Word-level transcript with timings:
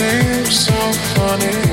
seems 0.00 0.64
so 0.64 0.92
funny. 1.14 1.69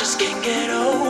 just 0.00 0.18
can't 0.18 0.42
get 0.42 0.70
over. 0.70 1.09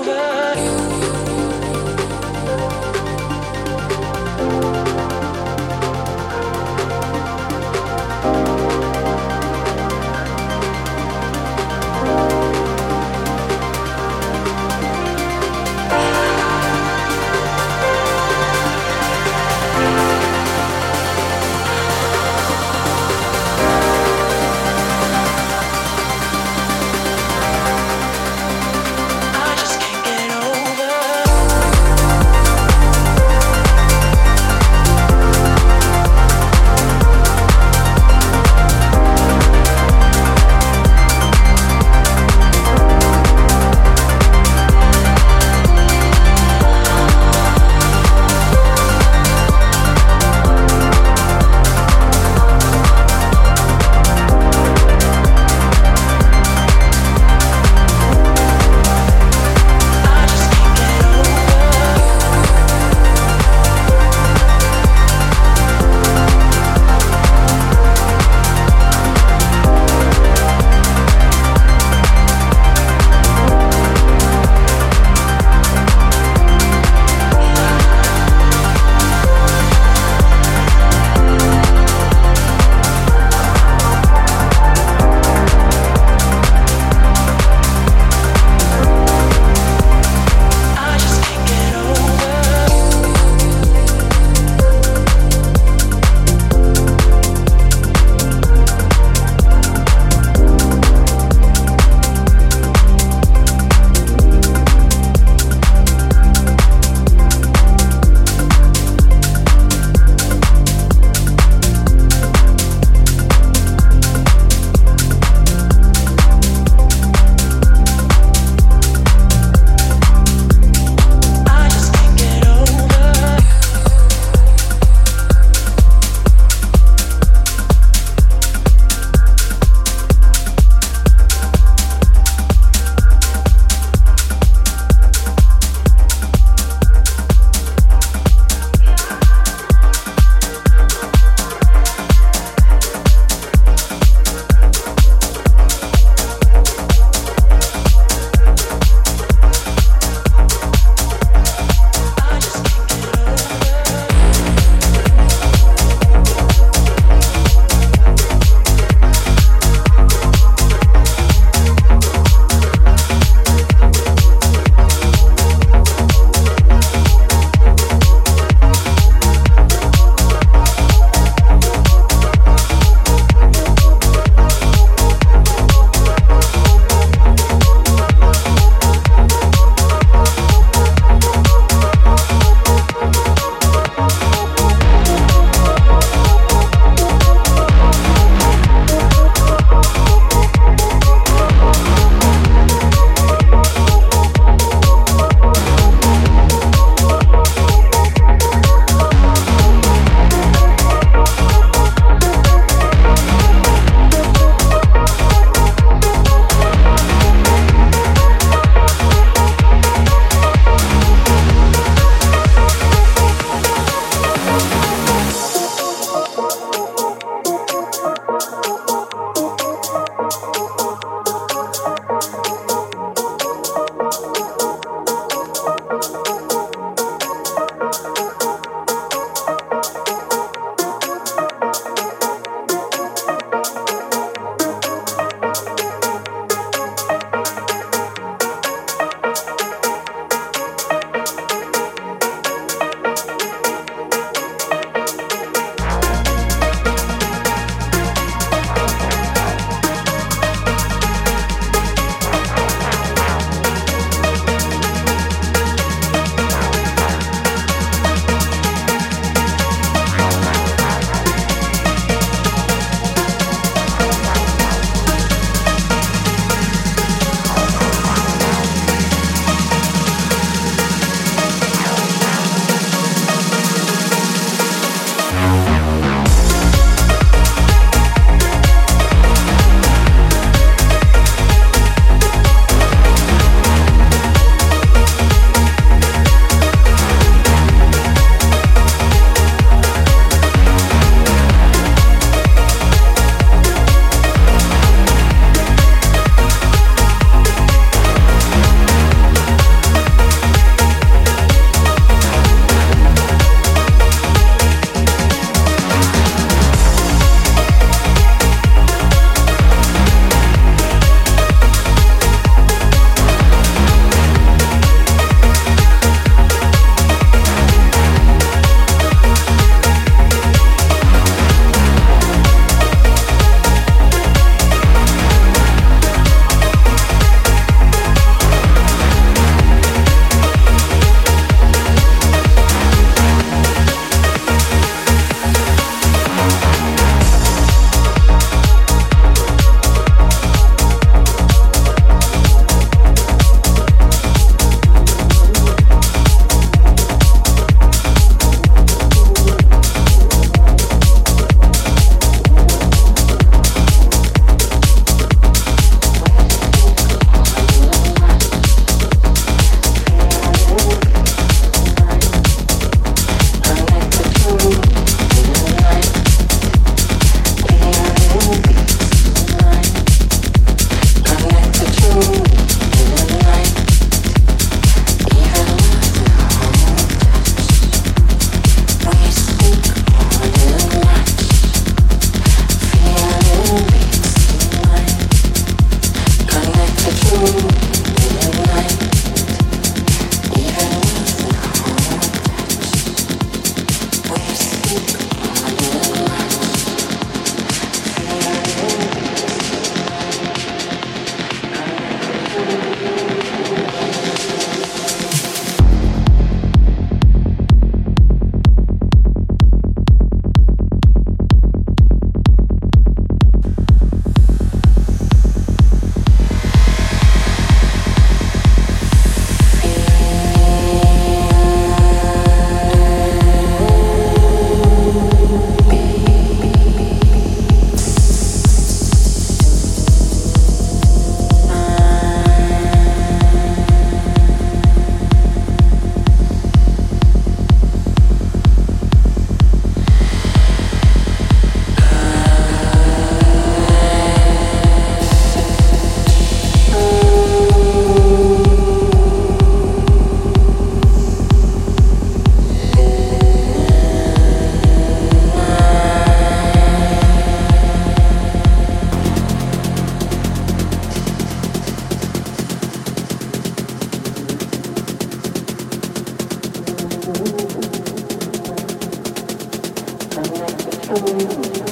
trouble 471.11 471.42
you. 471.42 471.89